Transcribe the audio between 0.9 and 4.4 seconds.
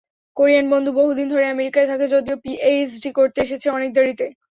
বহুদিন ধরে আমেরিকায় থাকে যদিও পিএইচডি করতে এসেছে অনেক দেরিতে।